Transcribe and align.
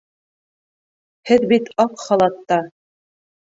Һеҙ 1.31 1.47
бит 1.53 1.71
аҡ 1.87 1.95
халатта. 2.07 2.61